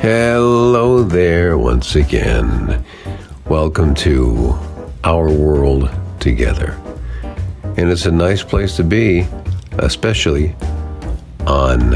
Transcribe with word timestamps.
Hello 0.00 1.02
there 1.02 1.58
once 1.58 1.94
again. 1.94 2.84
Welcome 3.46 3.94
to 3.96 4.58
Our 5.04 5.30
World 5.30 5.90
Together. 6.18 6.78
And 7.76 7.90
it's 7.90 8.06
a 8.06 8.10
nice 8.10 8.42
place 8.42 8.76
to 8.76 8.84
be, 8.84 9.26
especially 9.78 10.56
on 11.46 11.94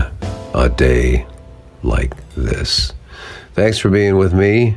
a 0.54 0.68
day 0.68 1.27
like 1.82 2.14
this. 2.34 2.93
Thanks 3.54 3.79
for 3.79 3.88
being 3.88 4.16
with 4.16 4.34
me, 4.34 4.77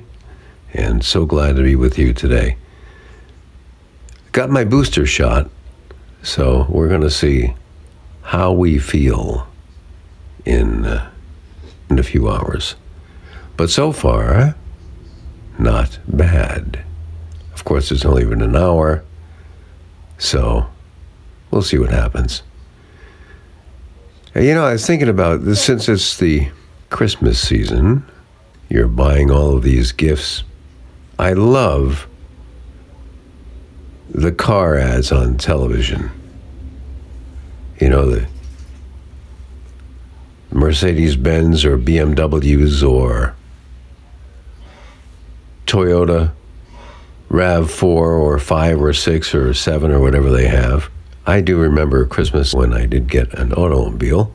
and 0.73 1.03
so 1.03 1.25
glad 1.25 1.55
to 1.57 1.63
be 1.63 1.75
with 1.75 1.97
you 1.97 2.13
today. 2.13 2.57
Got 4.31 4.49
my 4.49 4.63
booster 4.63 5.05
shot, 5.05 5.49
so 6.23 6.65
we're 6.69 6.89
going 6.89 7.01
to 7.01 7.11
see 7.11 7.53
how 8.21 8.53
we 8.53 8.79
feel 8.79 9.47
in, 10.45 10.85
uh, 10.85 11.09
in 11.89 11.99
a 11.99 12.03
few 12.03 12.29
hours. 12.29 12.75
But 13.57 13.69
so 13.69 13.91
far, 13.91 14.55
not 15.57 15.99
bad. 16.07 16.83
Of 17.53 17.63
course, 17.63 17.91
it's 17.91 18.05
only 18.05 18.25
been 18.25 18.41
an 18.41 18.55
hour, 18.55 19.03
so 20.17 20.67
we'll 21.51 21.61
see 21.61 21.77
what 21.77 21.89
happens. 21.89 22.43
You 24.35 24.53
know, 24.53 24.65
I 24.65 24.73
was 24.73 24.85
thinking 24.85 25.07
about 25.07 25.45
this 25.45 25.63
since 25.63 25.87
it's 25.87 26.17
the 26.17 26.49
Christmas 26.89 27.39
season, 27.39 28.03
you're 28.69 28.87
buying 28.87 29.31
all 29.31 29.55
of 29.55 29.63
these 29.63 29.91
gifts. 29.91 30.43
I 31.17 31.33
love 31.33 32.07
the 34.09 34.31
car 34.31 34.77
ads 34.77 35.11
on 35.11 35.37
television. 35.37 36.11
You 37.79 37.89
know, 37.89 38.09
the 38.09 38.27
Mercedes 40.55 41.17
Benz 41.17 41.65
or 41.65 41.77
BMWs 41.77 42.81
or 42.81 43.35
Toyota 45.67 46.31
RAV4 47.29 47.83
or 47.83 48.39
5 48.39 48.81
or 48.81 48.93
6 48.93 49.35
or 49.35 49.53
7 49.53 49.91
or 49.91 49.99
whatever 49.99 50.31
they 50.31 50.47
have. 50.47 50.89
I 51.25 51.41
do 51.41 51.57
remember 51.57 52.05
Christmas 52.05 52.53
when 52.53 52.71
I 52.71 52.85
did 52.85 53.09
get 53.09 53.33
an 53.33 53.51
automobile. 53.51 54.31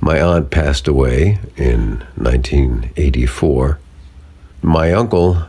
My 0.00 0.20
aunt 0.20 0.52
passed 0.52 0.86
away 0.86 1.40
in 1.56 2.04
1984. 2.14 3.80
My 4.62 4.92
uncle 4.92 5.42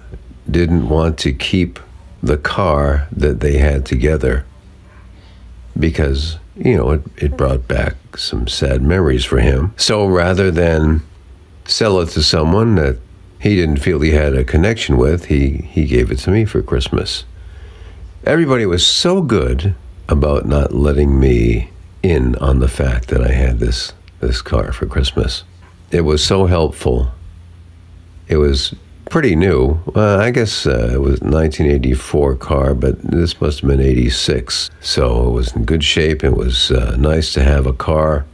didn't 0.50 0.90
want 0.90 1.20
to 1.20 1.34
keep 1.34 1.80
the 2.24 2.38
car 2.38 3.08
that 3.12 3.42
they 3.42 3.60
had 3.60 3.86
together 3.86 4.44
because, 5.78 6.38
you 6.58 6.76
know, 6.76 6.92
it, 6.92 7.02
it 7.18 7.38
brought 7.38 7.68
back 7.68 7.96
some 8.18 8.48
sad 8.48 8.82
memories 8.82 9.26
for 9.26 9.40
him. 9.40 9.74
So 9.78 10.06
rather 10.08 10.52
than 10.52 11.04
sell 11.66 12.00
it 12.00 12.10
to 12.10 12.24
someone 12.24 12.76
that 12.76 12.98
he 13.40 13.56
didn't 13.56 13.78
feel 13.78 14.00
he 14.02 14.12
had 14.12 14.34
a 14.34 14.44
connection 14.44 14.98
with, 14.98 15.26
he, 15.26 15.50
he 15.50 15.86
gave 15.86 16.12
it 16.12 16.20
to 16.20 16.32
me 16.32 16.46
for 16.46 16.62
Christmas. 16.62 17.26
Everybody 18.24 18.66
was 18.66 18.86
so 18.86 19.22
good 19.22 19.76
about 20.10 20.46
not 20.46 20.74
letting 20.74 21.20
me 21.20 21.70
in 22.02 22.36
on 22.38 22.60
the 22.60 22.68
fact 22.68 23.10
that 23.10 23.22
I 23.22 23.32
had 23.32 23.60
this, 23.60 23.94
this 24.20 24.42
car 24.42 24.72
for 24.72 24.86
Christmas. 24.86 25.44
It 25.92 26.02
was 26.02 26.24
so 26.24 26.48
helpful. 26.48 27.12
It 28.28 28.38
was 28.38 28.74
pretty 29.10 29.36
new. 29.36 29.80
Uh, 29.96 30.18
I 30.18 30.32
guess 30.32 30.66
uh, 30.66 30.92
it 30.94 31.02
was 31.02 31.22
1984 31.22 32.36
car, 32.36 32.74
but 32.74 33.02
this 33.02 33.40
must 33.40 33.62
have 33.62 33.70
been 33.70 33.82
86. 33.82 34.70
So 34.82 35.28
it 35.28 35.32
was 35.32 35.56
in 35.56 35.66
good 35.66 35.84
shape. 35.84 36.24
It 36.24 36.36
was 36.36 36.72
uh, 36.72 36.96
nice 36.98 37.34
to 37.34 37.44
have 37.44 37.66
a 37.66 37.74
car. 37.74 38.26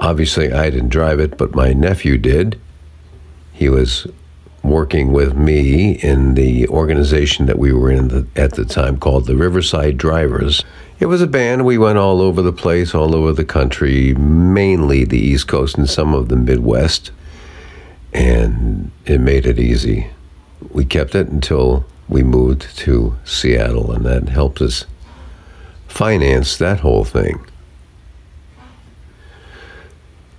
Obviously, 0.00 0.52
I 0.52 0.70
didn't 0.70 0.90
drive 0.90 1.20
it, 1.20 1.36
but 1.36 1.54
my 1.54 1.72
nephew 1.72 2.18
did. 2.18 2.60
He 3.52 3.68
was 3.68 4.06
working 4.62 5.12
with 5.12 5.36
me 5.36 5.92
in 5.92 6.34
the 6.34 6.68
organization 6.68 7.46
that 7.46 7.58
we 7.58 7.72
were 7.72 7.90
in 7.90 8.08
the, 8.08 8.26
at 8.36 8.54
the 8.54 8.64
time 8.64 8.98
called 8.98 9.26
the 9.26 9.36
Riverside 9.36 9.96
Drivers. 9.96 10.64
It 11.00 11.06
was 11.06 11.22
a 11.22 11.26
band. 11.26 11.64
We 11.64 11.78
went 11.78 11.98
all 11.98 12.20
over 12.20 12.42
the 12.42 12.52
place, 12.52 12.94
all 12.94 13.14
over 13.14 13.32
the 13.32 13.44
country, 13.44 14.14
mainly 14.14 15.04
the 15.04 15.18
East 15.18 15.48
Coast 15.48 15.78
and 15.78 15.88
some 15.88 16.14
of 16.14 16.28
the 16.28 16.36
Midwest. 16.36 17.10
And 18.18 18.90
it 19.06 19.20
made 19.20 19.46
it 19.46 19.60
easy. 19.60 20.08
We 20.72 20.84
kept 20.84 21.14
it 21.14 21.28
until 21.28 21.86
we 22.08 22.24
moved 22.24 22.76
to 22.78 23.16
Seattle, 23.24 23.92
and 23.92 24.04
that 24.04 24.28
helped 24.28 24.60
us 24.60 24.86
finance 25.86 26.56
that 26.56 26.80
whole 26.80 27.04
thing. 27.04 27.46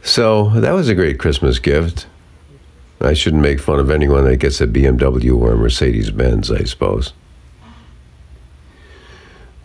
So 0.02 0.50
that 0.60 0.74
was 0.74 0.90
a 0.90 0.96
great 0.96 1.20
Christmas 1.20 1.58
gift. 1.58 2.06
I 3.00 3.14
shouldn't 3.14 3.42
make 3.42 3.62
fun 3.62 3.80
of 3.80 3.90
anyone 3.90 4.26
that 4.26 4.38
gets 4.38 4.60
a 4.60 4.68
BMW 4.68 5.40
or 5.40 5.54
a 5.54 5.58
Mercedes 5.58 6.12
Benz, 6.12 6.52
I 6.52 6.64
suppose. 6.64 7.14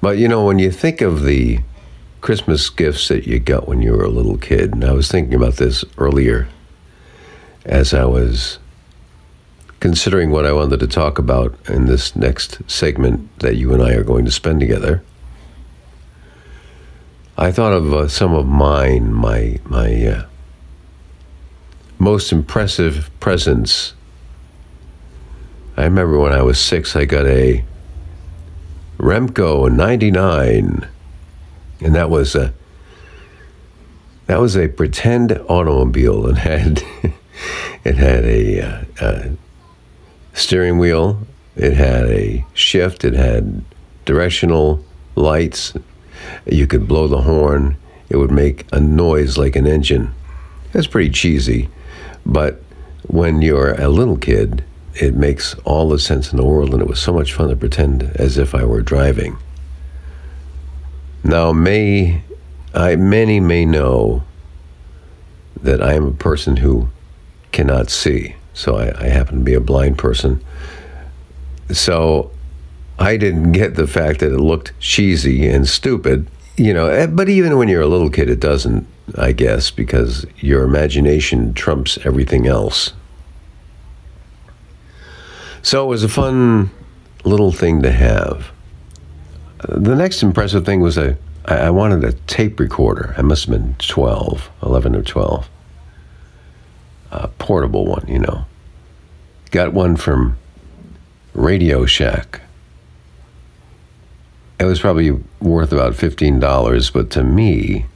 But 0.00 0.18
you 0.18 0.28
know, 0.28 0.44
when 0.44 0.60
you 0.60 0.70
think 0.70 1.00
of 1.00 1.24
the 1.24 1.58
Christmas 2.20 2.70
gifts 2.70 3.08
that 3.08 3.26
you 3.26 3.40
got 3.40 3.66
when 3.66 3.82
you 3.82 3.90
were 3.90 4.04
a 4.04 4.08
little 4.08 4.38
kid, 4.38 4.72
and 4.72 4.84
I 4.84 4.92
was 4.92 5.10
thinking 5.10 5.34
about 5.34 5.54
this 5.54 5.84
earlier 5.98 6.46
as 7.64 7.94
I 7.94 8.04
was 8.04 8.58
considering 9.80 10.30
what 10.30 10.46
I 10.46 10.52
wanted 10.52 10.80
to 10.80 10.86
talk 10.86 11.18
about 11.18 11.54
in 11.68 11.86
this 11.86 12.16
next 12.16 12.58
segment 12.70 13.38
that 13.40 13.56
you 13.56 13.72
and 13.74 13.82
I 13.82 13.92
are 13.92 14.04
going 14.04 14.24
to 14.24 14.30
spend 14.30 14.60
together. 14.60 15.02
I 17.36 17.50
thought 17.50 17.72
of 17.72 17.92
uh, 17.92 18.08
some 18.08 18.32
of 18.32 18.46
mine, 18.46 19.12
my 19.12 19.58
my 19.64 20.06
uh, 20.06 20.26
most 21.98 22.32
impressive 22.32 23.10
presents. 23.18 23.94
I 25.76 25.84
remember 25.84 26.18
when 26.18 26.32
I 26.32 26.42
was 26.42 26.60
six, 26.60 26.94
I 26.94 27.04
got 27.04 27.26
a 27.26 27.64
Remco 28.98 29.70
99, 29.70 30.88
and 31.80 31.94
that 31.94 32.08
was 32.08 32.36
a 32.36 32.54
that 34.26 34.40
was 34.40 34.56
a 34.56 34.68
pretend 34.68 35.32
automobile 35.48 36.26
and 36.26 36.38
had 36.38 36.82
it 37.84 37.96
had 37.96 38.24
a, 38.24 38.60
uh, 38.60 38.84
a 39.00 39.30
steering 40.32 40.78
wheel, 40.78 41.26
it 41.56 41.74
had 41.74 42.06
a 42.06 42.44
shift, 42.54 43.04
it 43.04 43.14
had 43.14 43.62
directional 44.04 44.84
lights. 45.14 45.74
You 46.46 46.66
could 46.66 46.88
blow 46.88 47.06
the 47.06 47.22
horn; 47.22 47.76
it 48.08 48.16
would 48.16 48.30
make 48.30 48.66
a 48.72 48.80
noise 48.80 49.36
like 49.36 49.56
an 49.56 49.66
engine. 49.66 50.14
That's 50.72 50.86
pretty 50.86 51.10
cheesy, 51.10 51.68
but 52.24 52.62
when 53.06 53.42
you're 53.42 53.74
a 53.74 53.88
little 53.88 54.16
kid, 54.16 54.64
it 54.94 55.14
makes 55.14 55.54
all 55.64 55.88
the 55.88 55.98
sense 55.98 56.32
in 56.32 56.36
the 56.36 56.44
world, 56.44 56.72
and 56.72 56.82
it 56.82 56.88
was 56.88 57.00
so 57.00 57.12
much 57.12 57.32
fun 57.32 57.48
to 57.50 57.56
pretend 57.56 58.04
as 58.14 58.38
if 58.38 58.54
I 58.54 58.64
were 58.64 58.80
driving. 58.80 59.36
Now, 61.22 61.52
may 61.52 62.22
I 62.74 62.96
many 62.96 63.40
may 63.40 63.64
know 63.64 64.24
that 65.62 65.82
I 65.82 65.94
am 65.94 66.06
a 66.06 66.12
person 66.12 66.58
who 66.58 66.88
cannot 67.54 67.88
see, 67.88 68.34
so 68.52 68.76
I, 68.76 69.04
I 69.04 69.08
happen 69.08 69.38
to 69.38 69.44
be 69.44 69.54
a 69.54 69.60
blind 69.60 69.96
person. 69.96 70.44
So 71.70 72.30
I 72.98 73.16
didn't 73.16 73.52
get 73.52 73.76
the 73.76 73.86
fact 73.86 74.20
that 74.20 74.32
it 74.32 74.38
looked 74.40 74.72
cheesy 74.80 75.48
and 75.48 75.66
stupid, 75.68 76.26
you 76.56 76.74
know. 76.74 76.86
eh, 76.88 77.06
But 77.06 77.28
even 77.28 77.56
when 77.56 77.68
you're 77.68 77.80
a 77.82 77.86
little 77.86 78.10
kid, 78.10 78.28
it 78.28 78.40
doesn't, 78.40 78.86
I 79.16 79.32
guess, 79.32 79.70
because 79.70 80.26
your 80.38 80.64
imagination 80.64 81.54
trumps 81.54 81.96
everything 82.04 82.46
else. 82.46 82.92
So 85.62 85.84
it 85.84 85.88
was 85.88 86.02
a 86.04 86.08
fun 86.08 86.70
little 87.24 87.52
thing 87.52 87.82
to 87.82 87.90
have. 87.92 88.50
The 89.68 89.94
next 89.94 90.22
impressive 90.22 90.66
thing 90.66 90.80
was 90.80 90.98
a 90.98 91.16
I 91.46 91.54
I 91.68 91.70
wanted 91.70 92.04
a 92.04 92.12
tape 92.26 92.60
recorder. 92.60 93.14
I 93.16 93.22
must 93.22 93.46
have 93.46 93.52
been 93.58 93.74
12, 93.78 94.50
11 94.62 94.94
or 94.96 95.02
12. 95.02 95.48
A 97.14 97.28
portable 97.28 97.86
one, 97.86 98.04
you 98.08 98.18
know. 98.18 98.44
Got 99.52 99.72
one 99.72 99.94
from 99.96 100.36
Radio 101.32 101.86
Shack. 101.86 102.40
It 104.58 104.64
was 104.64 104.80
probably 104.80 105.12
worth 105.40 105.72
about 105.72 105.92
$15, 105.92 106.92
but 106.92 107.10
to 107.12 107.22
me, 107.22 107.86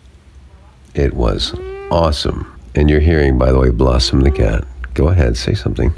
it 0.95 1.15
was 1.15 1.53
awesome. 1.91 2.47
And 2.77 2.89
you're 2.89 3.01
hearing, 3.01 3.39
by 3.39 3.51
the 3.51 3.59
way, 3.59 3.71
Blossom 3.71 4.21
the 4.21 4.31
cat. 4.31 4.65
Go 4.95 5.09
ahead, 5.09 5.37
say 5.37 5.55
something. 5.55 5.93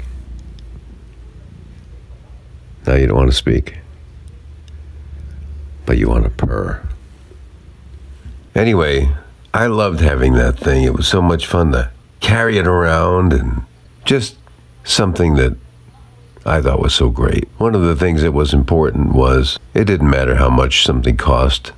Now 2.87 2.95
you 2.95 3.05
don't 3.05 3.17
want 3.17 3.29
to 3.29 3.37
speak, 3.37 3.77
but 5.85 5.99
you 5.99 6.09
want 6.09 6.23
to 6.23 6.31
purr. 6.31 6.83
Anyway, 8.55 9.13
I 9.53 9.67
loved 9.67 9.99
having 9.99 10.33
that 10.33 10.57
thing. 10.57 10.83
It 10.83 10.93
was 10.95 11.07
so 11.07 11.21
much 11.21 11.45
fun 11.45 11.71
to 11.73 11.91
carry 12.21 12.57
it 12.57 12.67
around 12.67 13.33
and 13.33 13.63
just 14.05 14.37
something 14.83 15.35
that 15.35 15.57
I 16.45 16.61
thought 16.61 16.79
was 16.79 16.95
so 16.95 17.09
great. 17.09 17.47
One 17.57 17.75
of 17.75 17.81
the 17.81 17.95
things 17.95 18.21
that 18.21 18.31
was 18.31 18.53
important 18.53 19.13
was 19.13 19.59
it 19.73 19.85
didn't 19.85 20.09
matter 20.09 20.35
how 20.35 20.49
much 20.49 20.85
something 20.85 21.17
cost. 21.17 21.73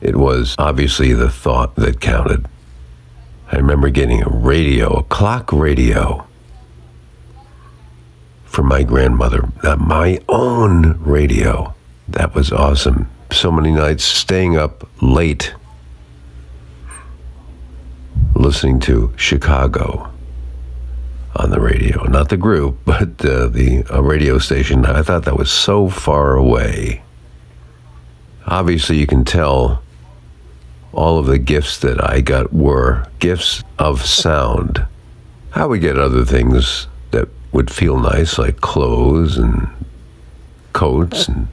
It 0.00 0.16
was 0.16 0.54
obviously 0.58 1.12
the 1.12 1.28
thought 1.28 1.74
that 1.76 2.00
counted. 2.00 2.46
I 3.50 3.56
remember 3.56 3.90
getting 3.90 4.22
a 4.22 4.28
radio, 4.28 4.98
a 4.98 5.02
clock 5.02 5.52
radio 5.52 6.26
from 8.44 8.66
my 8.66 8.82
grandmother, 8.82 9.48
uh, 9.62 9.76
my 9.76 10.20
own 10.28 10.98
radio. 11.02 11.74
That 12.08 12.34
was 12.34 12.52
awesome. 12.52 13.10
So 13.30 13.52
many 13.52 13.72
nights 13.72 14.04
staying 14.04 14.56
up 14.56 14.88
late 15.02 15.54
listening 18.34 18.80
to 18.80 19.12
Chicago 19.16 20.10
on 21.36 21.50
the 21.50 21.60
radio. 21.60 22.04
Not 22.04 22.28
the 22.28 22.36
group, 22.36 22.78
but 22.84 23.24
uh, 23.24 23.48
the 23.48 23.84
uh, 23.90 24.02
radio 24.02 24.38
station. 24.38 24.84
I 24.84 25.02
thought 25.02 25.24
that 25.24 25.36
was 25.36 25.50
so 25.50 25.88
far 25.88 26.34
away. 26.34 27.02
Obviously, 28.46 28.98
you 28.98 29.06
can 29.06 29.24
tell 29.24 29.82
all 30.92 31.18
of 31.18 31.26
the 31.26 31.38
gifts 31.38 31.78
that 31.78 32.02
I 32.02 32.20
got 32.20 32.52
were 32.52 33.06
gifts 33.18 33.62
of 33.78 34.04
sound. 34.04 34.86
I 35.54 35.66
would 35.66 35.80
get 35.80 35.98
other 35.98 36.24
things 36.24 36.88
that 37.10 37.28
would 37.52 37.70
feel 37.70 37.98
nice, 37.98 38.38
like 38.38 38.60
clothes 38.60 39.36
and 39.36 39.68
coats 40.72 41.28
and 41.28 41.48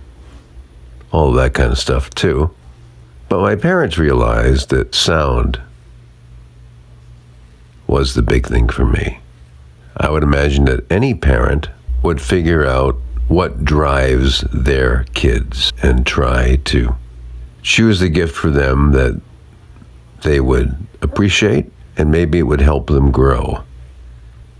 all 1.11 1.31
that 1.33 1.53
kind 1.53 1.71
of 1.71 1.77
stuff, 1.77 2.09
too. 2.11 2.51
But 3.27 3.41
my 3.41 3.55
parents 3.55 3.97
realized 3.97 4.69
that 4.69 4.95
sound 4.95 5.59
was 7.87 8.13
the 8.13 8.21
big 8.21 8.47
thing 8.47 8.69
for 8.69 8.85
me. 8.85 9.19
I 9.97 10.09
would 10.09 10.23
imagine 10.23 10.65
that 10.65 10.89
any 10.91 11.13
parent 11.13 11.69
would 12.03 12.21
figure 12.21 12.65
out 12.65 12.95
what 13.27 13.65
drives 13.65 14.41
their 14.53 15.05
kids 15.13 15.71
and 15.81 16.05
try 16.05 16.57
to 16.65 16.95
choose 17.61 18.01
a 18.01 18.09
gift 18.09 18.35
for 18.35 18.51
them 18.51 18.91
that 18.91 19.19
they 20.23 20.39
would 20.39 20.75
appreciate 21.01 21.71
and 21.97 22.11
maybe 22.11 22.39
it 22.39 22.43
would 22.43 22.61
help 22.61 22.87
them 22.87 23.11
grow. 23.11 23.63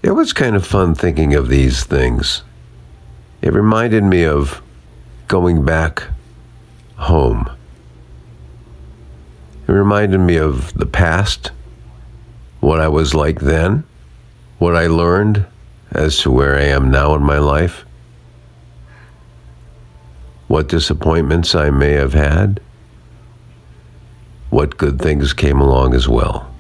It 0.01 0.12
was 0.12 0.33
kind 0.33 0.56
of 0.56 0.66
fun 0.66 0.95
thinking 0.95 1.33
of 1.33 1.50
these 1.50 1.83
things. 1.83 2.44
It 3.42 3.54
reminded 3.54 4.04
me 4.04 4.24
of 4.24 4.62
going 5.27 5.66
back 5.66 6.04
home. 6.95 7.50
It 9.68 9.72
reminded 9.72 10.19
me 10.19 10.38
of 10.38 10.74
the 10.75 10.86
past, 10.86 11.51
what 12.65 12.79
I 12.79 12.88
was 12.88 13.13
like 13.13 13.41
then, 13.41 13.83
what 14.57 14.75
I 14.75 14.88
learned 14.88 15.45
as 15.91 16.17
to 16.21 16.31
where 16.31 16.56
I 16.56 16.63
am 16.63 16.89
now 16.89 17.13
in 17.13 17.21
my 17.21 17.38
life, 17.38 17.85
what 20.47 20.67
disappointments 20.67 21.53
I 21.53 21.69
may 21.69 21.91
have 21.91 22.13
had, 22.13 22.59
what 24.50 24.77
good 24.77 25.00
things 25.00 25.31
came 25.31 25.62
along 25.62 25.94
as 25.94 26.07
well. 26.07 26.51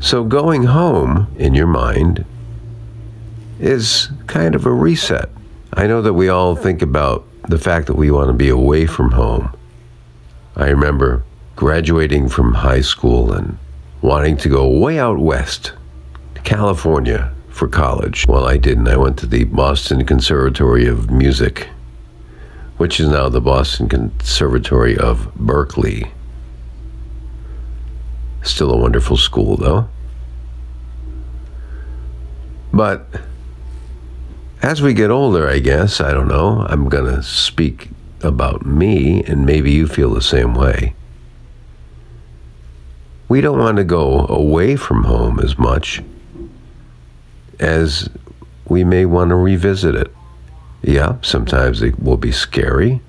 So 0.00 0.24
going 0.24 0.62
home 0.62 1.26
in 1.36 1.54
your 1.54 1.66
mind 1.66 2.24
is 3.60 4.08
kind 4.26 4.54
of 4.54 4.64
a 4.64 4.72
reset. 4.72 5.28
I 5.74 5.86
know 5.86 6.00
that 6.00 6.14
we 6.14 6.30
all 6.30 6.56
think 6.56 6.80
about 6.80 7.26
the 7.46 7.58
fact 7.58 7.88
that 7.88 7.96
we 7.96 8.10
want 8.10 8.28
to 8.28 8.32
be 8.32 8.48
away 8.48 8.86
from 8.86 9.10
home. 9.10 9.54
I 10.56 10.70
remember 10.70 11.24
graduating 11.56 12.30
from 12.30 12.54
high 12.54 12.80
school 12.80 13.34
and 13.34 13.58
wanting 14.06 14.36
to 14.36 14.48
go 14.48 14.68
way 14.68 15.00
out 15.00 15.18
west 15.18 15.72
California 16.44 17.34
for 17.48 17.66
college. 17.66 18.24
Well, 18.28 18.46
I 18.46 18.56
didn't. 18.56 18.86
I 18.86 18.96
went 18.96 19.18
to 19.18 19.26
the 19.26 19.42
Boston 19.42 20.06
Conservatory 20.06 20.86
of 20.86 21.10
Music, 21.10 21.68
which 22.76 23.00
is 23.00 23.08
now 23.08 23.28
the 23.28 23.40
Boston 23.40 23.88
Conservatory 23.88 24.96
of 24.96 25.34
Berklee. 25.34 26.08
Still 28.44 28.70
a 28.70 28.76
wonderful 28.76 29.16
school, 29.16 29.56
though. 29.56 29.88
But 32.72 33.08
as 34.62 34.80
we 34.80 34.94
get 34.94 35.10
older, 35.10 35.48
I 35.48 35.58
guess, 35.58 36.00
I 36.00 36.12
don't 36.12 36.28
know, 36.28 36.64
I'm 36.68 36.88
going 36.88 37.12
to 37.12 37.24
speak 37.24 37.88
about 38.22 38.64
me, 38.64 39.24
and 39.24 39.44
maybe 39.44 39.72
you 39.72 39.88
feel 39.88 40.14
the 40.14 40.22
same 40.22 40.54
way. 40.54 40.94
We 43.28 43.40
don't 43.40 43.58
want 43.58 43.76
to 43.78 43.84
go 43.84 44.26
away 44.28 44.76
from 44.76 45.04
home 45.04 45.40
as 45.40 45.58
much 45.58 46.02
as 47.58 48.08
we 48.68 48.84
may 48.84 49.04
want 49.04 49.30
to 49.30 49.36
revisit 49.36 49.94
it. 49.94 50.12
Yeah, 50.82 51.16
sometimes 51.22 51.82
it 51.82 52.00
will 52.00 52.16
be 52.16 52.32
scary. 52.32 53.00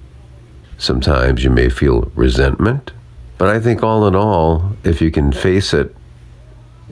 Sometimes 0.78 1.44
you 1.44 1.50
may 1.50 1.70
feel 1.70 2.12
resentment. 2.16 2.92
But 3.38 3.50
I 3.50 3.60
think 3.60 3.84
all 3.84 4.08
in 4.08 4.16
all, 4.16 4.76
if 4.84 5.02
you 5.02 5.12
can 5.12 5.32
face 5.32 5.74
it, 5.74 5.96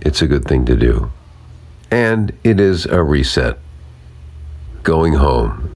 it's 0.01 0.21
a 0.21 0.28
good 0.28 0.45
thing 0.45 0.66
to 0.66 0.75
do. 0.75 1.12
And 1.89 2.31
it 2.44 2.60
is 2.60 2.86
a 2.86 3.01
reset. 3.01 3.57
Going 4.83 5.13
home. 5.13 5.75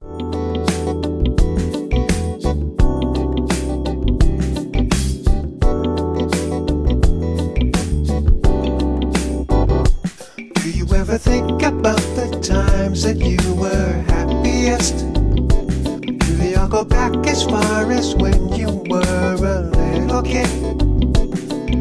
Go 16.80 16.84
back 16.84 17.26
as 17.26 17.44
far 17.44 17.92
as 17.92 18.14
when 18.14 18.48
you 18.54 18.68
were 18.88 19.34
a 19.34 19.60
little 19.76 20.22
kid? 20.22 20.48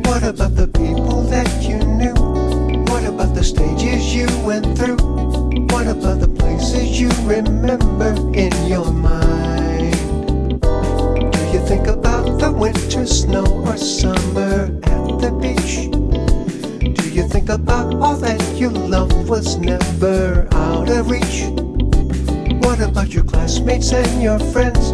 What 0.06 0.24
about 0.24 0.56
the 0.56 0.68
people 0.68 1.22
that 1.24 1.48
you 1.62 1.78
knew? 1.78 2.16
What 2.92 3.06
about 3.06 3.34
the 3.34 3.44
stages 3.44 4.14
you 4.14 4.28
went 4.46 4.78
through? 4.78 4.98
What 5.72 5.88
about 5.88 6.20
the 6.20 6.28
places 6.28 7.00
you 7.00 7.10
remember 7.24 8.12
in 8.36 8.52
your 8.68 8.92
mind? 8.92 9.94
Do 11.32 11.42
you 11.54 11.62
think 11.66 11.88
about 11.88 12.26
the 12.40 12.52
winter 12.52 13.06
snow 13.06 13.46
or 13.46 13.78
summer 13.78 14.68
at 14.84 15.08
the 15.24 15.32
beach? 15.40 15.92
Do 17.00 17.10
you 17.10 17.26
think 17.30 17.48
about 17.48 17.96
all 17.96 18.18
that 18.18 18.42
you 18.60 18.70
loved 18.70 19.30
was 19.30 19.56
never 19.58 20.48
out 20.52 20.90
of 20.90 21.10
reach? 21.10 21.69
What 22.62 22.80
about 22.82 23.10
your 23.10 23.24
classmates 23.24 23.92
and 23.94 24.22
your 24.22 24.40
friends? 24.40 24.88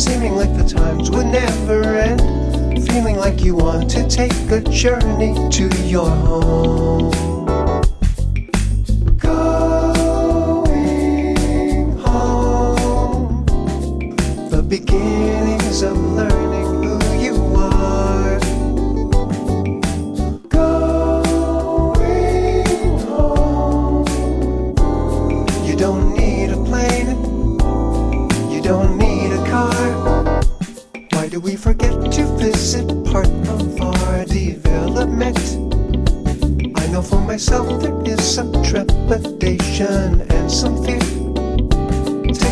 Seeming 0.00 0.36
like 0.36 0.56
the 0.56 0.64
times 0.68 1.10
would 1.10 1.26
never 1.26 1.82
end. 1.82 2.20
Feeling 2.86 3.16
like 3.16 3.42
you 3.42 3.56
want 3.56 3.90
to 3.90 4.08
take 4.08 4.32
a 4.50 4.60
journey 4.60 5.34
to 5.50 5.68
your 5.86 6.08
home. 6.08 7.29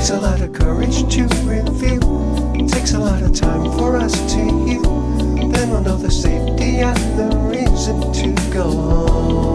Takes 0.09 0.21
a 0.23 0.27
lot 0.27 0.41
of 0.41 0.53
courage 0.55 1.15
to 1.17 1.25
reveal. 1.45 2.67
Takes 2.67 2.95
a 2.95 2.99
lot 2.99 3.21
of 3.21 3.35
time 3.35 3.71
for 3.77 3.99
us 3.99 4.15
to 4.33 4.39
heal. 4.65 4.81
Then 5.51 5.69
we'll 5.69 5.83
know 5.83 5.99
the 5.99 6.11
safety 6.11 6.79
and 6.79 6.97
the 7.19 7.37
reason 7.37 8.11
to 8.15 8.51
go 8.51 8.63
home. 8.63 9.48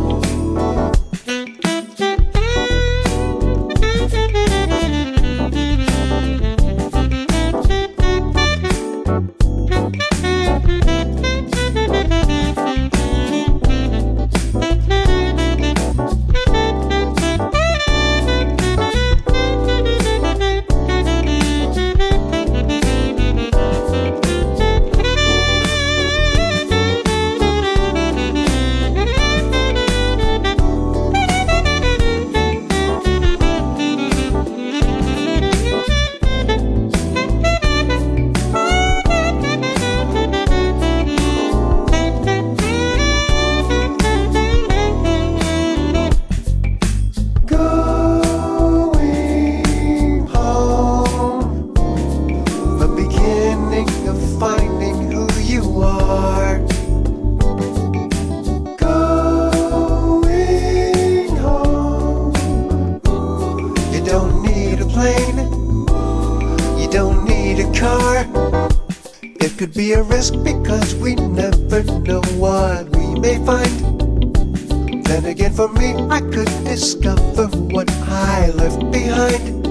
Could 69.63 69.73
be 69.73 69.93
a 69.93 70.03
risk 70.03 70.33
because 70.43 70.93
we 70.95 71.15
never 71.15 71.83
know 72.01 72.21
what 72.35 72.89
we 72.97 73.17
may 73.21 73.37
find. 73.45 75.05
Then 75.05 75.23
again, 75.23 75.53
for 75.53 75.69
me, 75.69 75.93
I 76.09 76.19
could 76.19 76.51
discover 76.65 77.47
what 77.71 77.89
I 77.89 78.49
left 78.49 78.91
behind. 78.91 79.63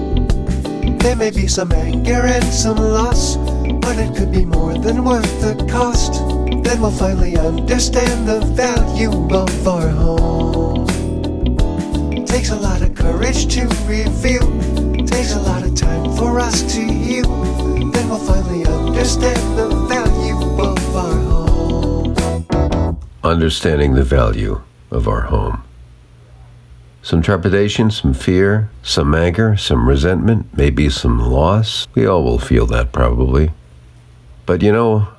There 0.99 1.15
may 1.15 1.29
be 1.29 1.45
some 1.45 1.71
anger 1.73 2.25
and 2.25 2.43
some 2.45 2.77
loss, 2.77 3.37
but 3.37 3.99
it 3.99 4.15
could 4.15 4.31
be 4.31 4.45
more 4.45 4.73
than 4.73 5.03
worth 5.03 5.29
the 5.41 5.63
cost. 5.71 6.13
Then 6.63 6.81
we'll 6.81 6.89
finally 6.89 7.37
understand 7.37 8.27
the 8.27 8.39
value 8.55 9.11
of 9.31 9.67
our 9.67 9.89
home. 9.89 10.87
Takes 12.25 12.49
a 12.49 12.55
lot 12.55 12.81
of 12.81 12.95
courage 12.95 13.45
to 13.53 13.67
reveal, 13.85 14.41
takes 15.05 15.35
a 15.35 15.41
lot 15.41 15.61
of 15.61 15.75
time 15.75 16.15
for 16.15 16.39
us 16.39 16.63
to 16.73 16.81
heal. 16.81 17.72
Then 17.93 18.09
we'll 18.09 18.19
finally 18.19 18.65
understand 18.65 19.57
the 19.57 19.69
value 19.87 20.35
of 20.59 20.95
our 20.95 21.19
home. 21.19 22.15
Understanding 23.23 23.93
the 23.93 24.03
value 24.03 24.61
of 24.91 25.07
our 25.07 25.21
home. 25.21 25.63
Some 27.01 27.21
trepidation, 27.21 27.91
some 27.91 28.13
fear, 28.13 28.69
some 28.81 29.13
anger, 29.13 29.57
some 29.57 29.87
resentment, 29.87 30.47
maybe 30.55 30.89
some 30.89 31.19
loss. 31.19 31.87
We 31.95 32.05
all 32.05 32.23
will 32.23 32.39
feel 32.39 32.65
that 32.67 32.91
probably. 32.91 33.51
But 34.45 34.61
you 34.61 34.71
know, 34.71 35.09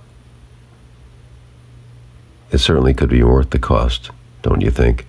it 2.51 2.59
certainly 2.59 2.95
could 2.95 3.11
be 3.11 3.23
worth 3.23 3.51
the 3.51 3.59
cost, 3.59 4.11
don't 4.43 4.61
you 4.61 4.71
think? 4.71 5.07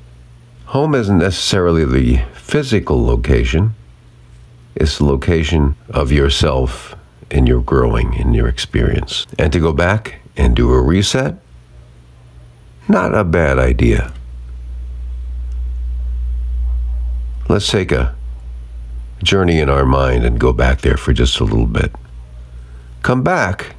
Home 0.67 0.95
isn't 0.95 1.19
necessarily 1.19 1.86
the 1.86 2.24
physical 2.34 3.05
location, 3.05 3.75
it's 4.75 4.98
the 4.98 5.05
location 5.05 5.75
of 5.89 6.12
yourself 6.12 6.94
in 7.29 7.48
your 7.48 7.62
growing, 7.62 8.13
in 8.13 8.34
your 8.34 8.48
experience. 8.48 9.25
And 9.38 9.51
to 9.53 9.60
go 9.60 9.74
back 9.74 10.20
and 10.38 10.55
do 10.55 10.72
a 10.72 10.82
reset, 10.82 11.36
not 12.88 13.15
a 13.15 13.24
bad 13.24 13.58
idea. 13.58 14.13
Let's 17.48 17.70
take 17.70 17.91
a 17.91 18.15
journey 19.24 19.60
in 19.60 19.70
our 19.70 19.86
mind 19.86 20.24
and 20.24 20.39
go 20.39 20.53
back 20.53 20.82
there 20.82 20.98
for 20.98 21.13
just 21.13 21.39
a 21.39 21.44
little 21.44 21.67
bit. 21.67 21.91
Come 23.01 23.24
back 23.24 23.75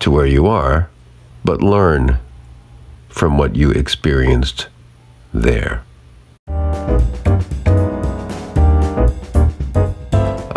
to 0.00 0.10
where 0.10 0.26
you 0.26 0.46
are, 0.46 0.90
but 1.44 1.62
learn 1.62 2.18
from 3.08 3.36
what 3.38 3.56
you 3.56 3.70
experienced 3.70 4.68
there. 5.32 5.82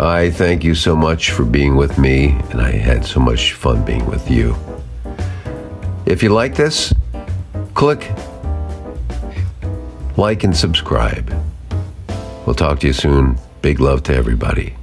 I 0.04 0.30
thank 0.30 0.62
you 0.64 0.74
so 0.74 0.94
much 0.94 1.30
for 1.30 1.44
being 1.44 1.76
with 1.76 1.96
me, 1.96 2.36
and 2.50 2.60
I 2.60 2.72
had 2.72 3.06
so 3.06 3.20
much 3.20 3.54
fun 3.54 3.82
being 3.86 4.04
with 4.04 4.30
you. 4.30 4.54
If 6.04 6.22
you 6.22 6.28
like 6.28 6.54
this, 6.54 6.92
click 7.72 8.12
like 10.18 10.44
and 10.44 10.54
subscribe. 10.54 11.32
We'll 12.44 12.54
talk 12.54 12.80
to 12.80 12.86
you 12.86 12.92
soon. 12.92 13.38
Big 13.62 13.80
love 13.80 14.02
to 14.02 14.14
everybody. 14.14 14.76